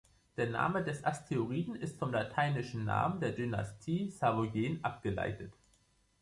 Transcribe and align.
Der 0.37 0.49
Name 0.49 0.83
des 0.83 1.03
Asteroiden 1.05 1.75
ist 1.75 1.99
vom 1.99 2.11
lateinischen 2.11 2.85
Namen 2.85 3.19
der 3.19 3.33
Dynastie 3.33 4.09
Savoyen 4.09 4.83
abgeleitet. 4.83 5.53